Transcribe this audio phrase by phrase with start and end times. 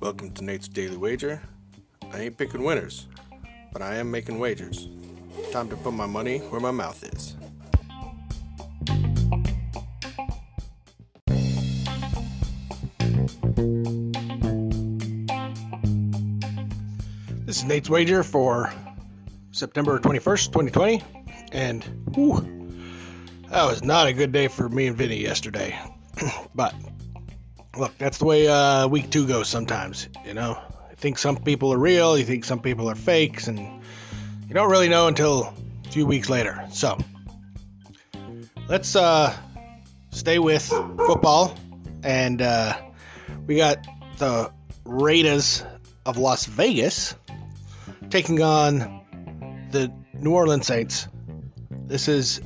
[0.00, 1.40] Welcome to Nate's Daily Wager.
[2.12, 3.06] I ain't picking winners,
[3.72, 4.88] but I am making wagers.
[5.52, 7.36] Time to put my money where my mouth is.
[17.46, 18.72] This is Nate's wager for
[19.52, 21.04] September 21st, 2020.
[21.52, 21.84] And
[22.14, 22.57] whew,
[23.50, 25.78] that was not a good day for me and Vinny yesterday.
[26.54, 26.74] but
[27.76, 30.08] look, that's the way uh, week two goes sometimes.
[30.24, 30.58] You know,
[30.90, 34.70] I think some people are real, you think some people are fakes, and you don't
[34.70, 35.54] really know until
[35.86, 36.66] a few weeks later.
[36.72, 36.98] So
[38.68, 39.34] let's uh,
[40.10, 41.56] stay with football.
[42.02, 42.76] And uh,
[43.46, 43.86] we got
[44.18, 44.52] the
[44.84, 45.64] Raiders
[46.06, 47.14] of Las Vegas
[48.10, 51.08] taking on the New Orleans Saints.
[51.70, 52.40] This is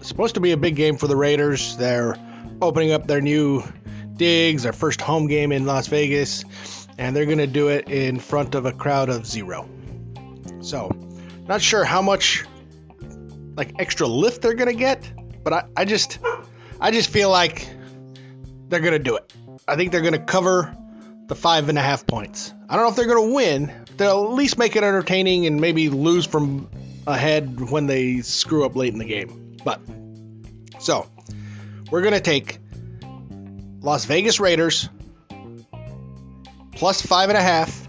[0.00, 1.76] supposed to be a big game for the Raiders.
[1.76, 2.16] They're
[2.60, 3.62] opening up their new
[4.14, 6.44] digs, their first home game in Las Vegas,
[6.98, 9.68] and they're going to do it in front of a crowd of zero.
[10.60, 10.90] So,
[11.46, 12.44] not sure how much
[13.56, 15.10] like extra lift they're going to get,
[15.42, 16.18] but I, I just
[16.80, 17.68] I just feel like
[18.68, 19.32] they're going to do it.
[19.68, 20.76] I think they're going to cover
[21.26, 22.52] the five and a half points.
[22.68, 23.72] I don't know if they're going to win.
[23.96, 26.68] They'll at least make it entertaining and maybe lose from
[27.06, 29.45] ahead when they screw up late in the game.
[29.66, 29.80] But
[30.78, 31.10] so
[31.90, 32.60] we're going to take
[33.80, 34.88] Las Vegas Raiders
[36.76, 37.88] plus five and a half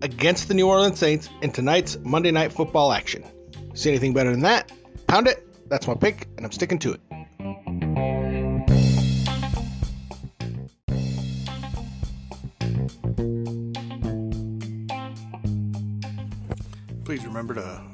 [0.00, 3.22] against the New Orleans Saints in tonight's Monday Night Football action.
[3.74, 4.72] See anything better than that?
[5.06, 5.46] Pound it.
[5.68, 7.00] That's my pick, and I'm sticking to it.
[17.04, 17.93] Please remember to